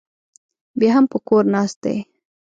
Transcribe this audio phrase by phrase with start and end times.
[0.79, 1.97] بیا هم په کور ناست دی